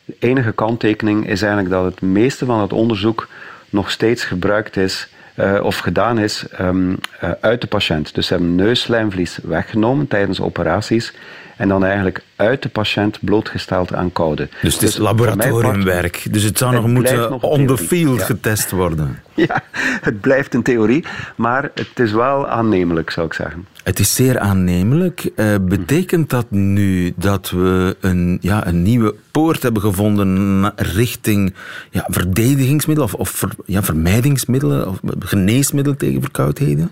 [0.05, 3.29] De enige kanttekening is eigenlijk dat het meeste van het onderzoek
[3.71, 6.91] nog steeds gebruikt is uh, of gedaan is um,
[7.25, 8.15] uh, uit de patiënt.
[8.15, 11.13] Dus ze hebben neusslijmvlies weggenomen tijdens operaties
[11.57, 14.49] en dan eigenlijk uit de patiënt blootgesteld aan koude.
[14.63, 16.27] Dus het is dus laboratoriumwerk.
[16.31, 18.25] Dus het zou het nog moeten nog on the field ja.
[18.25, 19.19] getest worden.
[19.37, 19.63] Ja,
[20.01, 21.05] het blijft een theorie,
[21.37, 23.67] maar het is wel aannemelijk, zou ik zeggen.
[23.83, 25.31] Het is zeer aannemelijk.
[25.37, 31.55] Uh, betekent dat nu dat we een, ja, een nieuwe poort hebben gevonden richting
[31.91, 36.91] ja, verdedigingsmiddelen of, of ver, ja, vermijdingsmiddelen of geneesmiddelen tegen verkoudheden?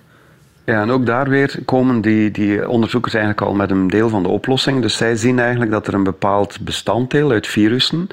[0.67, 4.23] Ja, en ook daar weer komen die, die onderzoekers eigenlijk al met een deel van
[4.23, 4.83] de oplossing.
[4.83, 8.07] Dus zij zien eigenlijk dat er een bepaald bestanddeel uit virussen,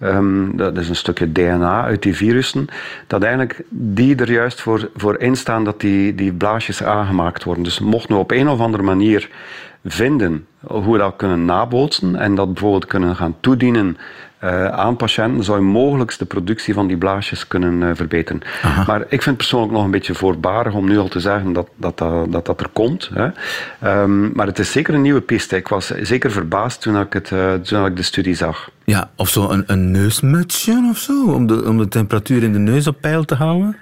[0.00, 2.66] um, dat is een stukje DNA uit die virussen,
[3.06, 7.64] dat eigenlijk die er juist voor, voor instaan dat die, die blaasjes aangemaakt worden.
[7.64, 9.30] Dus mocht nu op een of andere manier
[9.84, 13.96] vinden hoe we dat kunnen nabootsen en dat bijvoorbeeld kunnen gaan toedienen
[14.44, 18.42] uh, aan patiënten, zou je mogelijk de productie van die blaasjes kunnen uh, verbeteren.
[18.86, 21.98] Maar ik vind persoonlijk nog een beetje voorbarig om nu al te zeggen dat dat,
[21.98, 23.10] dat, dat, er komt.
[23.14, 23.28] Hè.
[24.02, 25.56] Um, maar het is zeker een nieuwe piste.
[25.56, 28.70] Ik was zeker verbaasd toen ik, het, uh, toen ik de studie zag.
[28.84, 32.58] Ja, of zo een, een neusmutsje of zo, om de, om de temperatuur in de
[32.58, 33.76] neus op peil te houden?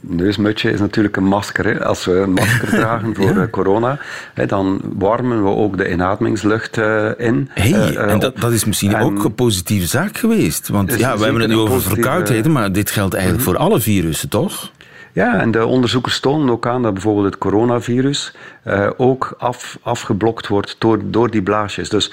[0.00, 1.64] Neusmutje is natuurlijk een masker.
[1.64, 1.84] Hè.
[1.84, 3.48] Als we een masker dragen voor ja.
[3.48, 3.98] corona,
[4.34, 7.50] hè, dan warmen we ook de inademingslucht uh, in.
[7.50, 10.68] Hey, uh, en dat, dat, is misschien ook een positieve zaak geweest.
[10.68, 13.54] Want ja, we hebben het nu over verkoudheden, maar dit geldt eigenlijk -hmm.
[13.54, 14.70] voor alle virussen, toch?
[15.12, 18.34] Ja, en de onderzoekers tonen ook aan dat bijvoorbeeld het coronavirus
[18.66, 21.88] uh, ook af, afgeblokt wordt door, door die blaasjes.
[21.88, 22.12] Dus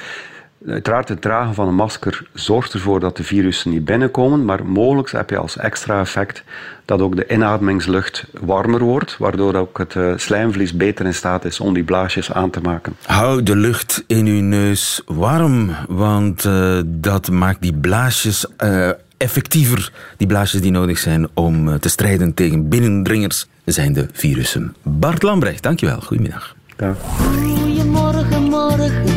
[0.67, 5.11] Uiteraard, het dragen van een masker zorgt ervoor dat de virussen niet binnenkomen, maar mogelijk
[5.11, 6.43] heb je als extra effect
[6.85, 11.59] dat ook de inademingslucht warmer wordt, waardoor ook het uh, slijmvlies beter in staat is
[11.59, 12.95] om die blaasjes aan te maken.
[13.05, 19.91] Hou de lucht in uw neus warm, want uh, dat maakt die blaasjes uh, effectiever.
[20.17, 24.75] Die blaasjes die nodig zijn om te strijden tegen binnendringers zijn de virussen.
[24.81, 25.99] Bart Lambrecht, dankjewel.
[26.01, 26.55] Goedemiddag.
[26.77, 29.08] Goedemorgen, morgen.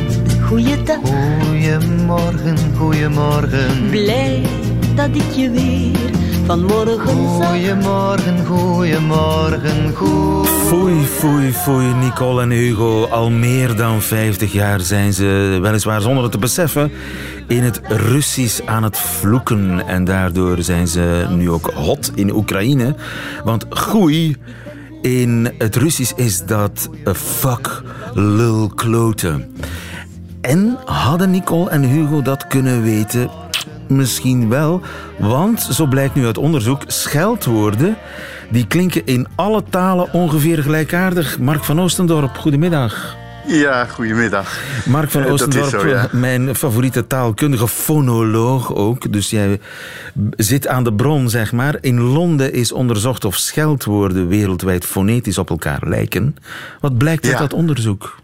[0.52, 0.98] Goeiedag.
[1.48, 3.90] Goedemorgen, goedemorgen.
[3.90, 4.42] Blij
[4.94, 6.10] dat ik je weer
[6.46, 7.48] vanmorgen zag.
[7.48, 10.48] Goedemorgen, goedemorgen, goed.
[10.48, 13.04] Foei, foei, foei, Nicole en Hugo.
[13.04, 16.92] Al meer dan 50 jaar zijn ze, weliswaar zonder het te beseffen,
[17.48, 19.86] in het Russisch aan het vloeken.
[19.86, 22.94] En daardoor zijn ze nu ook hot in Oekraïne.
[23.44, 24.36] Want goei
[25.02, 27.82] in het Russisch is dat fuck,
[28.14, 29.54] lul, kloten.
[30.42, 33.31] En hadden Nicole en Hugo dat kunnen weten?
[33.88, 34.81] Misschien wel,
[35.18, 37.96] want zo blijkt nu uit onderzoek, scheldwoorden
[38.50, 41.38] die klinken in alle talen ongeveer gelijkaardig.
[41.38, 43.16] Mark van Oostendorp, goedemiddag.
[43.46, 44.59] Ja, goedemiddag.
[44.87, 46.09] Mark van Oostendorp, zo, ja.
[46.12, 49.12] mijn favoriete taalkundige fonoloog ook.
[49.12, 49.61] Dus jij
[50.37, 51.76] zit aan de bron, zeg maar.
[51.81, 56.37] In Londen is onderzocht of scheldwoorden wereldwijd fonetisch op elkaar lijken.
[56.81, 57.38] Wat blijkt uit ja.
[57.38, 58.21] dat onderzoek?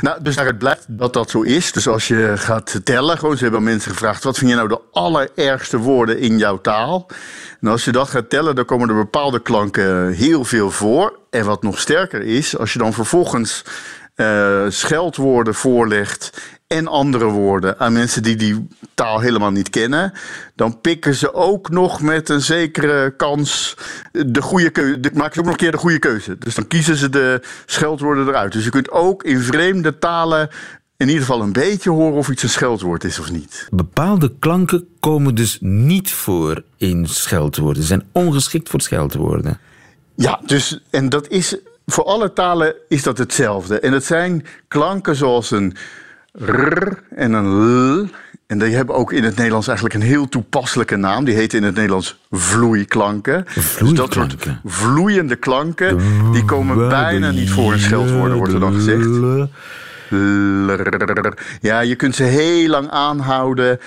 [0.00, 1.72] Nou, dus het blijkt dat dat zo is.
[1.72, 4.80] Dus als je gaat tellen, gewoon, ze hebben mensen gevraagd: wat vind je nou de
[4.92, 7.06] allerergste woorden in jouw taal?
[7.60, 11.18] En als je dat gaat tellen, dan komen er bepaalde klanken heel veel voor.
[11.30, 13.64] En wat nog sterker is, als je dan vervolgens
[14.16, 16.30] uh, scheldwoorden voorlegt
[16.76, 20.12] en andere woorden aan mensen die die taal helemaal niet kennen,
[20.54, 23.76] dan pikken ze ook nog met een zekere kans
[24.12, 25.00] de goede keuze.
[25.14, 26.38] Maken ze ook nog een keer de goede keuze.
[26.38, 28.52] Dus dan kiezen ze de scheldwoorden eruit.
[28.52, 30.48] Dus je kunt ook in vreemde talen
[30.96, 33.68] in ieder geval een beetje horen of iets een scheldwoord is of niet.
[33.70, 37.82] Bepaalde klanken komen dus niet voor in scheldwoorden.
[37.82, 39.58] Ze zijn ongeschikt voor scheldwoorden.
[40.14, 41.56] Ja, dus en dat is
[41.86, 43.80] voor alle talen is dat hetzelfde.
[43.80, 45.76] En het zijn klanken zoals een
[46.38, 48.08] r en een l.
[48.46, 51.24] En die hebben ook in het Nederlands eigenlijk een heel toepasselijke naam.
[51.24, 53.44] Die heet in het Nederlands vloeiklanken.
[53.46, 53.86] vloeiklanken.
[53.86, 55.98] Dus dat soort vloeiende klanken,
[56.32, 59.04] die komen bijna niet voor in scheldwoorden, wordt er dan gezegd.
[61.60, 63.78] Ja, je kunt ze heel lang aanhouden.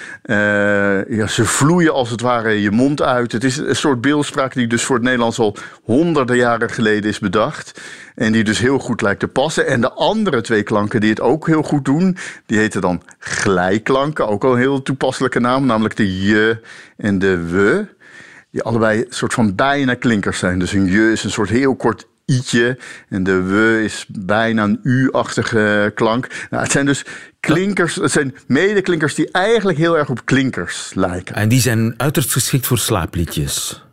[1.08, 3.32] Ja, ze vloeien als het ware je mond uit.
[3.32, 7.20] Het is een soort beeldspraak die dus voor het Nederlands al honderden jaren geleden is
[7.20, 7.82] bedacht.
[8.16, 9.68] En die dus heel goed lijkt te passen.
[9.68, 14.28] En de andere twee klanken die het ook heel goed doen, die heten dan glijklanken.
[14.28, 16.62] Ook al een heel toepasselijke naam, namelijk de je
[16.98, 17.86] en de we.
[18.52, 20.60] Die allebei een soort van bijna klinkers zijn.
[20.60, 22.78] Dus een je is een soort heel kort i'tje.
[23.10, 26.28] En de we is bijna een u-achtige klank.
[26.50, 27.06] Nou, het zijn dus
[27.40, 31.36] klinkers, het zijn medeklinkers die eigenlijk heel erg op klinkers lijken.
[31.36, 33.84] En die zijn uiterst geschikt voor slaapliedjes.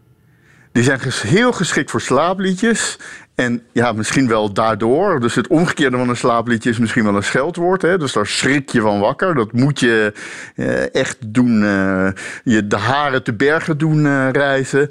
[0.73, 2.97] Die zijn heel geschikt voor slaapliedjes.
[3.41, 5.21] En ja, misschien wel daardoor.
[5.21, 7.83] Dus het omgekeerde van een slaapliedje is misschien wel een scheldwoord.
[7.83, 7.99] Hè?
[7.99, 9.35] Dus daar schrik je van wakker.
[9.35, 10.13] Dat moet je
[10.57, 11.63] eh, echt doen.
[11.63, 12.09] Uh,
[12.45, 14.91] je de haren te bergen doen uh, reizen.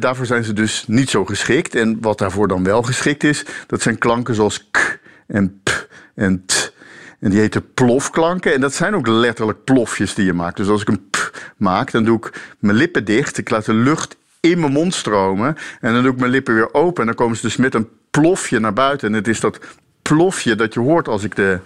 [0.00, 1.74] daarvoor zijn ze dus niet zo geschikt.
[1.74, 6.42] En wat daarvoor dan wel geschikt is, dat zijn klanken zoals k en p en
[6.46, 6.72] t.
[7.20, 8.54] En die heten plofklanken.
[8.54, 10.56] En dat zijn ook letterlijk plofjes die je maakt.
[10.56, 13.38] Dus als ik een p maak, dan doe ik mijn lippen dicht.
[13.38, 15.56] Ik laat de lucht in mijn mond stromen.
[15.80, 17.00] En dan doe ik mijn lippen weer open.
[17.00, 19.08] En dan komen ze dus met een plofje naar buiten.
[19.08, 19.58] En het is dat
[20.02, 21.60] plofje dat je hoort als ik de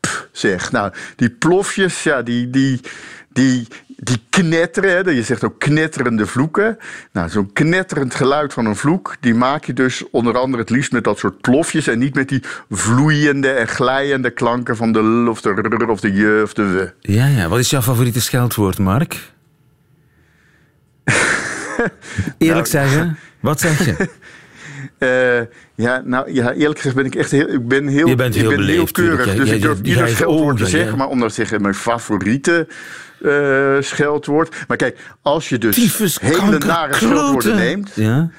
[0.00, 0.72] p zeg.
[0.72, 2.80] Nou, die plofjes, ja, die, die,
[3.32, 6.78] die, die knetteren, hè, je zegt ook knetterende vloeken.
[7.12, 10.92] Nou, zo'n knetterend geluid van een vloek, die maak je dus onder andere het liefst
[10.92, 15.28] met dat soort plofjes en niet met die vloeiende en glijende klanken van de l
[15.28, 16.92] of de r of de je of de we.
[17.00, 17.48] Ja, ja.
[17.48, 19.32] Wat is jouw favoriete scheldwoord, Mark?
[22.38, 23.94] Eerlijk zeggen, wat zeg je?
[24.98, 25.40] Eh,
[25.74, 28.40] ja, nou ja, eerlijk gezegd ben ik echt heel, ik ben heel, Je bent ik
[28.40, 29.16] heel ben beleefd, keurig.
[29.16, 29.38] tuurlijk.
[29.38, 32.66] Dus ik durf ieder scheldwoord te zeggen, maar om dat te zeggen mijn favoriete
[33.22, 34.54] eh, scheldwoord.
[34.68, 37.54] Maar kijk, als je dus Tyfus, hele kanker, nare scheldwoorden kloten.
[37.56, 38.30] neemt, Ja?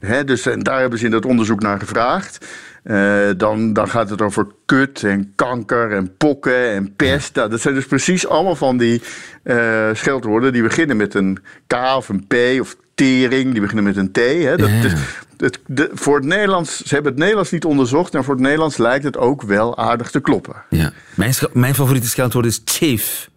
[0.00, 2.46] Hè, dus, en daar hebben ze in dat onderzoek naar gevraagd.
[2.84, 7.34] Eh, dan, dan gaat het over kut en kanker en pokken en pest.
[7.34, 9.02] Nou, dat zijn dus precies allemaal van die
[9.42, 13.52] eh, scheldwoorden die beginnen met een K of een P of tering.
[13.52, 14.16] Die beginnen met een T.
[14.16, 14.56] Hè.
[14.56, 14.80] Dat, Ja.
[14.82, 14.92] dus,
[15.36, 18.14] het, de, voor het Nederlands, ze hebben het Nederlands niet onderzocht.
[18.14, 20.54] En voor het Nederlands lijkt het ook wel aardig te kloppen.
[20.70, 20.92] ja.
[21.14, 23.28] Mijn, mijn favoriete scheldwoord is chief.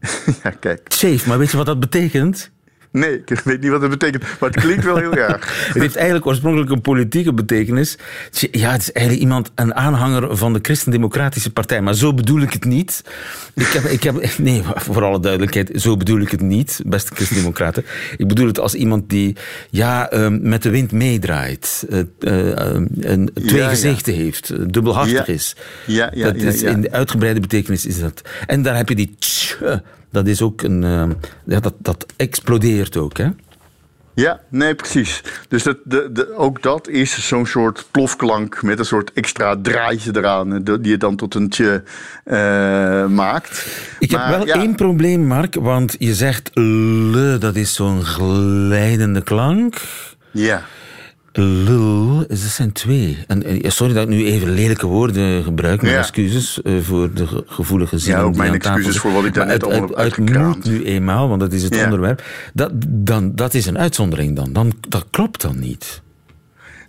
[0.42, 0.80] Ja, kijk.
[0.84, 2.50] Chief, maar weet je wat dat betekent?
[2.94, 5.32] Nee, ik weet niet wat het betekent, maar het klinkt wel heel erg.
[5.72, 7.98] Het heeft eigenlijk oorspronkelijk een politieke betekenis.
[8.50, 11.80] Ja, het is eigenlijk iemand, een aanhanger van de Christen-Democratische Partij.
[11.80, 13.02] Maar zo bedoel ik het niet.
[13.54, 17.84] Ik heb, ik heb, nee, voor alle duidelijkheid, zo bedoel ik het niet, beste Christen-Democraten.
[18.16, 19.36] Ik bedoel het als iemand die
[19.70, 21.86] ja, ehm, met de wind meedraait.
[21.90, 23.68] eh, eh, een twee Ja, ja.
[23.68, 25.32] gezichten heeft, eh, dubbelhartig Ja.
[25.32, 25.56] is.
[25.86, 26.62] Ja, ja, dat is.
[26.62, 28.22] In de uitgebreide betekenis is dat.
[28.46, 29.54] En daar heb je die tsch,
[30.14, 30.84] dat is ook een...
[30.84, 31.12] ehm,
[31.44, 33.28] ja, dat, dat explodeert ook, hè?
[34.14, 35.22] Ja, nee, precies.
[35.48, 40.10] Dus dat, de, de, ook dat is zo'n soort plofklank met een soort extra draadje
[40.16, 41.82] eraan, die je dan tot een tje
[42.24, 43.66] eh, maakt.
[43.98, 49.22] Ik heb wel ja, één probleem, Mark, want je zegt le, dat is zo'n glijdende
[49.22, 49.80] klank.
[50.30, 50.64] Ja.
[51.36, 53.18] Lul, dat zijn twee.
[53.26, 56.00] En, eh, sorry dat ik nu even lelijke woorden gebruik, mijn Ja.
[56.00, 58.20] excuses eh, voor de ge- gevoelige zinnen.
[58.20, 60.64] Ja, ook mijn excuses voor wat ik daar net allemaal het, heb het moet uitgekraamd.
[60.64, 61.84] nu eenmaal, want dat is het Ja.
[61.84, 62.22] onderwerp.
[62.52, 64.52] Dat, dan, dat is een uitzondering dan.
[64.52, 64.72] dan.
[64.88, 66.02] Dat klopt dan niet.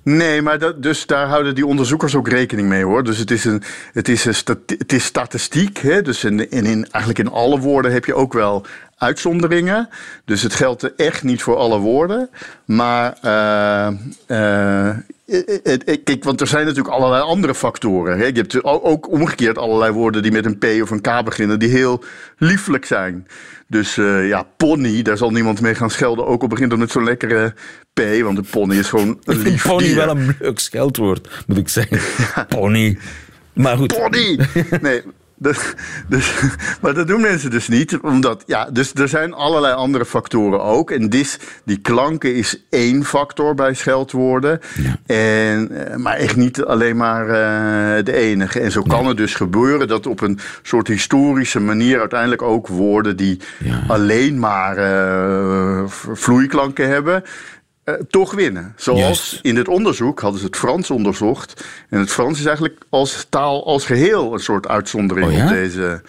[0.05, 3.03] Nee, maar dat, dus daar houden die onderzoekers ook rekening mee hoor.
[3.03, 3.63] Dus het is, een,
[3.93, 4.35] het is, een
[4.77, 5.77] het is statistiek.
[5.77, 6.01] Hè?
[6.01, 8.65] Dus in, in, in, eigenlijk in alle woorden heb je ook wel
[8.97, 9.89] uitzonderingen.
[10.25, 12.29] Dus het geldt echt niet voor alle woorden.
[12.65, 13.87] Maar eh,
[14.27, 14.95] eh,
[15.63, 18.17] het- kijk, want er zijn natuurlijk allerlei andere factoren.
[18.17, 18.25] Hè?
[18.25, 21.69] Je hebt ook omgekeerd allerlei woorden die met een P of een K beginnen, die
[21.69, 22.03] heel
[22.37, 23.27] lieflijk zijn.
[23.67, 26.25] Dus eh, ja, pony, daar zal niemand mee gaan schelden.
[26.25, 27.53] Ook al begint het met zo'n lekkere
[27.93, 29.95] P, want een pony is gewoon een lief pony dier.
[29.95, 31.99] wel een leuk scheldwoord, moet ik zeggen.
[32.57, 32.97] Pony.
[33.53, 33.93] Maar goed.
[33.97, 34.39] Pony!
[34.81, 35.01] Nee,
[35.45, 35.73] dus,
[36.09, 36.33] dus,
[36.81, 37.97] maar dat doen mensen dus niet.
[38.01, 40.91] Omdat, ja, dus er zijn allerlei andere factoren ook.
[40.91, 44.59] En dis, die klanken is één factor bij scheldwoorden.
[45.05, 48.59] En, eh, maar echt niet alleen maar eh, de enige.
[48.59, 53.17] En zo kan het dus gebeuren dat op een soort historische manier uiteindelijk ook woorden
[53.17, 53.39] die
[53.87, 54.75] alleen maar
[55.89, 57.23] v- vloeiklanken hebben.
[57.85, 58.73] Eh, toch winnen.
[58.75, 61.65] Zoals in dit onderzoek hadden ze het Frans onderzocht.
[61.89, 65.43] En het Frans is eigenlijk als taal als geheel een soort uitzondering Oh ja?
[65.43, 66.01] op deze.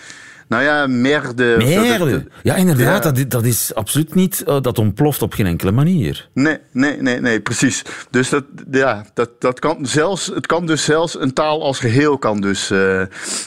[0.48, 1.54] Nou ja, merde.
[1.58, 2.26] Merde.
[2.42, 3.10] Ja, inderdaad, Ja.
[3.12, 4.42] Dat, dat is absoluut niet...
[4.42, 6.28] eh, dat ontploft op geen enkele manier.
[6.34, 7.82] Nee, nee, nee, nee, precies.
[8.10, 12.18] Dus dat, ja, dat, dat kan zelfs, het kan dus zelfs een taal als geheel
[12.18, 13.02] kan dus eh,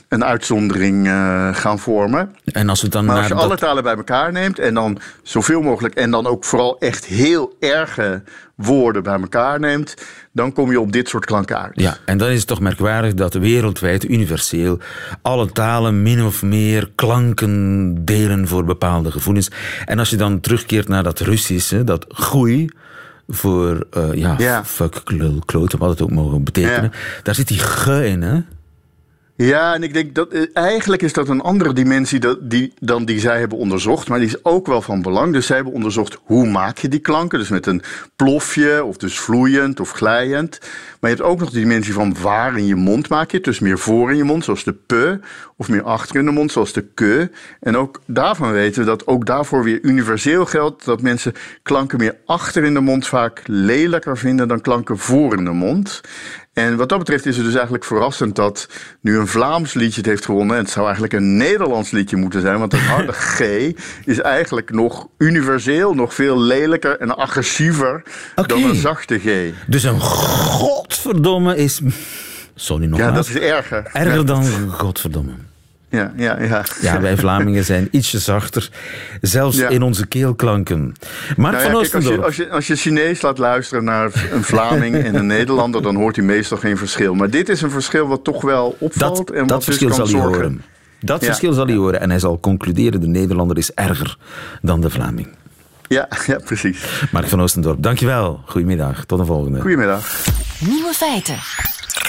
[0.08, 2.36] een uitzondering eh, gaan vormen.
[2.46, 4.98] En als we dan Maar als je dat- alle talen bij elkaar neemt en dan
[5.24, 8.24] zoveel mogelijk en dan ook vooral echt heel erge
[8.62, 9.94] woorden bij elkaar neemt,
[10.32, 11.72] dan kom je op dit soort klanken uit.
[11.74, 14.80] Ja, en dan is het toch merkwaardig dat wereldwijd, universeel,
[15.22, 19.52] alle talen min of meer klanken delen voor bepaalde gevoelens.
[19.86, 22.70] En als je dan terugkeert naar dat Russische, dat groei
[23.28, 26.92] voor, eh, ja, fuck, lul, kloten, wat het ook mogen betekenen,
[27.24, 28.40] daar zit die g in, hè?
[29.42, 33.06] Ja, en ik denk dat eh, eigenlijk is dat een andere dimensie dat, die, dan
[33.06, 34.08] die zij hebben onderzocht.
[34.08, 35.34] Maar die is ook wel van belang.
[35.34, 37.40] Dus zij hebben onderzocht hoe maak je die klanken.
[37.40, 37.82] Dus met een
[38.16, 40.60] plofje, of dus vloeiend of glijend.
[41.00, 43.46] Maar je hebt ook nog de dimensie van waar in je mond maak je het.
[43.46, 45.20] Dus meer voor in je mond, zoals de p.
[45.58, 47.30] Of meer achter in de mond, zoals de k.
[47.60, 50.86] En ook daarvan weten we dat ook daarvoor weer universeel geldt.
[50.86, 55.44] Dat mensen klanken meer achter in de mond vaak lelijker vinden dan klanken voor in
[55.44, 56.02] de mond.
[56.60, 58.68] En wat dat betreft is het dus eigenlijk verrassend dat
[59.02, 60.56] nu een Vlaams liedje het heeft gewonnen.
[60.56, 62.60] En het zou eigenlijk een Nederlands liedje moeten zijn.
[62.60, 63.40] Want het harde G
[64.06, 68.04] is eigenlijk nog universeel, nog veel lelijker en agressiever
[68.36, 69.54] dan een zachte G.
[69.68, 71.82] Dus een godverdomme is...
[72.56, 73.90] Sorry nog Ja, dat is erger.
[73.94, 75.32] Erger dan godverdomme.
[75.90, 76.66] Ja, ja, ja.
[76.82, 78.70] Ja, wij Vlamingen zijn ietsje zachter,
[79.22, 79.68] zelfs Ja.
[79.70, 80.94] in onze keelklanken.
[81.38, 82.24] Mark Nou ja, van kijk, als, je, Oostendorp.
[82.26, 86.16] als, je, als je Chinees laat luisteren naar een Vlaming en een Nederlander, dan hoort
[86.16, 87.16] hij meestal geen verschil.
[87.16, 89.18] Maar dit is een verschil wat toch wel opvalt.
[89.18, 90.42] Dat- en dat wat dus verschil kan zal hij zorgen.
[90.42, 90.62] horen.
[91.00, 91.26] Dat Ja.
[91.26, 92.02] verschil zal hij horen.
[92.02, 94.18] En hij zal concluderen, de Nederlander is erger
[94.62, 95.28] dan de Vlaming.
[95.88, 96.84] Ja, ja, precies.
[97.12, 98.42] Mark van Oostendorp, dankjewel.
[98.46, 99.60] Goedemiddag, tot de volgende.
[99.62, 100.26] Goedemiddag.
[100.60, 101.36] Nieuwe feiten.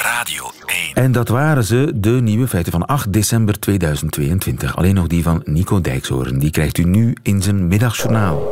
[0.03, 0.95] Radio 1.
[0.95, 4.77] En dat waren ze, de nieuwe feiten van 8 december 2022.
[4.77, 6.39] Alleen nog die van Nico Dijkshoorn.
[6.39, 8.43] Die krijgt u nu in zijn middagjournaal.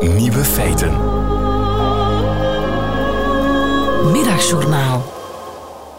[0.00, 0.90] Nieuwe feiten.
[4.12, 5.12] Middagjournaal.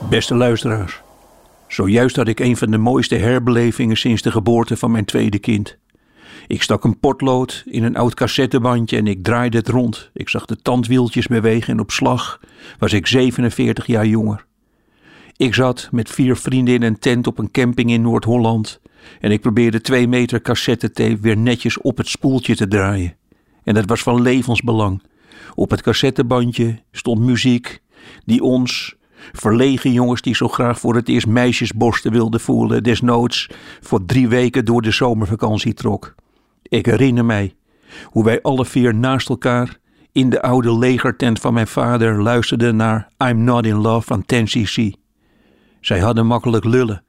[0.09, 1.01] Beste luisteraars,
[1.67, 5.77] zojuist had ik een van de mooiste herbelevingen sinds de geboorte van mijn tweede kind.
[6.47, 10.09] Ik stak een potlood in een oud cassettebandje en ik draaide het rond.
[10.13, 12.39] Ik zag de tandwieltjes bewegen en op slag
[12.79, 14.45] was ik 47 jaar jonger.
[15.37, 18.79] Ik zat met vier vrienden in een tent op een camping in Noord-Holland
[19.19, 23.15] en ik probeerde twee meter cassettetape weer netjes op het spoeltje te draaien.
[23.63, 25.03] En dat was van levensbelang.
[25.55, 27.81] Op het cassettebandje stond muziek
[28.25, 28.95] die ons,
[29.31, 33.49] verlegen jongens die zo graag voor het eerst meisjesborsten wilden voelen, desnoods
[33.81, 36.15] voor drie weken door de zomervakantie trok.
[36.61, 37.55] Ik herinner mij
[38.03, 39.77] hoe wij alle vier naast elkaar
[40.11, 45.04] in de oude legertent van mijn vader luisterden naar I'm Not in Love van 10cc.
[45.85, 47.03] Zij hadden makkelijk lullen,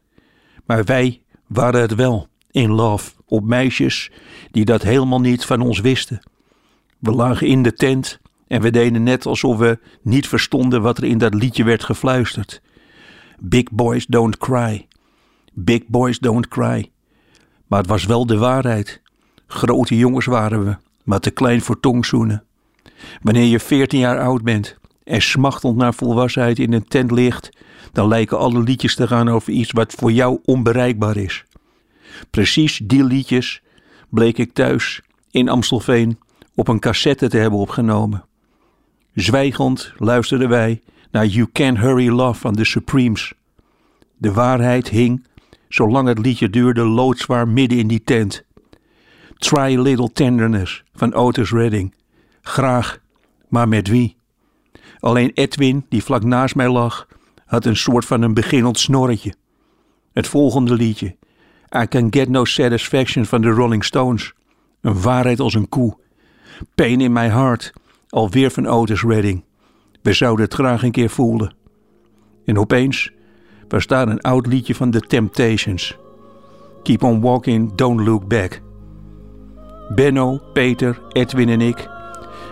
[0.66, 4.10] maar wij waren het wel in love op meisjes
[4.50, 6.20] die dat helemaal niet van ons wisten.
[6.98, 11.04] We lagen in de tent en we deden net alsof we niet verstonden wat er
[11.04, 12.62] in dat liedje werd gefluisterd.
[13.38, 14.86] Big boys don't cry.
[15.52, 16.90] Big boys don't cry.
[17.66, 19.00] Maar het was wel de waarheid.
[19.46, 22.44] Grote jongens waren we, maar te klein voor tongzoenen.
[23.22, 27.50] Wanneer je 14 jaar oud bent en smachtend naar volwassenheid in een tent ligt,
[27.92, 31.44] dan lijken alle liedjes te gaan over iets wat voor jou onbereikbaar is.
[32.30, 33.62] Precies die liedjes
[34.08, 36.18] bleek ik thuis in Amstelveen
[36.54, 38.24] op een cassette te hebben opgenomen.
[39.14, 43.32] Zwijgend luisterden wij naar You Can Hurry Love van The Supremes.
[44.16, 45.26] De waarheid hing,
[45.68, 48.44] zolang het liedje duurde, loodzwaar midden in die tent.
[49.38, 51.94] Try Little Tenderness van Otis Redding.
[52.42, 52.98] Graag,
[53.48, 54.16] maar met wie?
[55.00, 57.06] Alleen Edwin, die vlak naast mij lag,
[57.46, 59.34] had een soort van een beginnend snorretje.
[60.12, 61.16] Het volgende liedje,
[61.82, 64.32] I Can Get No Satisfaction van de Rolling Stones.
[64.80, 65.96] Een waarheid als een koe.
[66.74, 67.72] Pain in My Heart,
[68.08, 69.44] alweer van Otis Redding.
[70.02, 71.54] We zouden het graag een keer voelen.
[72.44, 73.10] En opeens
[73.68, 75.96] was daar een oud liedje van The Temptations.
[76.82, 78.60] Keep on walking, don't look back.
[79.94, 81.88] Benno, Peter, Edwin en ik,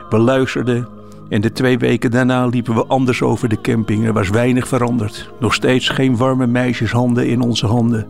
[0.09, 0.89] we luisterden
[1.29, 4.07] en de twee weken daarna liepen we anders over de camping.
[4.07, 5.31] Er was weinig veranderd.
[5.41, 8.07] Nog steeds geen warme meisjeshanden in onze handen.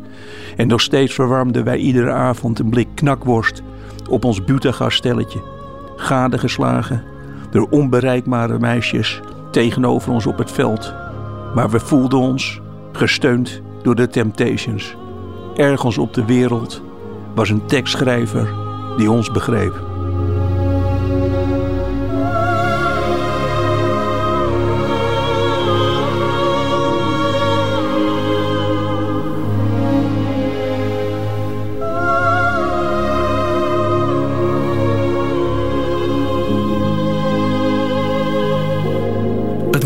[0.57, 3.63] En nog steeds verwarmden wij iedere avond een blik knakworst
[4.11, 5.43] op ons butagasstelletje.
[5.97, 7.03] Gadegeslagen
[7.51, 10.95] door onbereikbare meisjes tegenover ons op het veld.
[11.55, 12.61] Maar we voelden ons
[12.93, 14.97] gesteund door de Temptations.
[15.55, 16.83] Ergens op de wereld
[17.35, 18.55] was een tekstschrijver
[18.97, 19.94] die ons begreep.